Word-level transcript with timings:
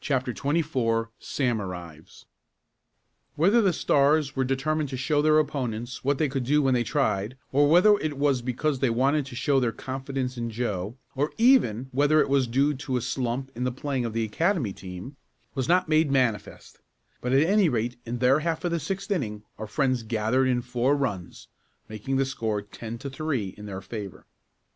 CHAPTER 0.00 0.32
XXIV 0.32 1.08
SAM 1.18 1.60
ARRIVES 1.60 2.26
Whether 3.34 3.60
the 3.60 3.72
Stars 3.72 4.36
were 4.36 4.44
determined 4.44 4.88
to 4.90 4.96
show 4.96 5.20
their 5.20 5.40
opponents 5.40 6.04
what 6.04 6.18
they 6.18 6.28
could 6.28 6.44
do 6.44 6.62
when 6.62 6.74
they 6.74 6.84
tried 6.84 7.36
or 7.50 7.68
whether 7.68 7.98
it 7.98 8.16
was 8.16 8.40
because 8.40 8.78
they 8.78 8.88
wanted 8.88 9.26
to 9.26 9.34
show 9.34 9.58
their 9.58 9.72
confidence 9.72 10.36
in 10.36 10.48
Joe, 10.52 10.96
or 11.16 11.32
even 11.38 11.88
whether 11.90 12.20
it 12.20 12.28
was 12.28 12.46
due 12.46 12.72
to 12.72 12.96
a 12.96 13.00
slump 13.00 13.50
in 13.56 13.64
the 13.64 13.72
playing 13.72 14.04
of 14.04 14.12
the 14.12 14.22
Academy 14.22 14.72
team, 14.72 15.16
was 15.56 15.66
not 15.68 15.88
made 15.88 16.08
manifest, 16.12 16.78
but 17.20 17.32
at 17.32 17.42
any 17.44 17.68
rate 17.68 17.96
in 18.06 18.18
their 18.18 18.38
half 18.38 18.64
of 18.64 18.70
the 18.70 18.78
sixth 18.78 19.10
inning 19.10 19.42
our 19.58 19.66
friends 19.66 20.04
gathered 20.04 20.46
in 20.46 20.62
four 20.62 20.94
runs, 20.94 21.48
making 21.88 22.16
the 22.16 22.24
score 22.24 22.62
ten 22.62 22.96
to 22.98 23.10
three 23.10 23.48
in 23.58 23.66
their 23.66 23.80
favor. 23.80 24.24